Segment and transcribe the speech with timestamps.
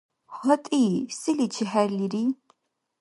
[0.41, 0.83] ГьатӀи,
[1.19, 2.23] селичи хӀерлири?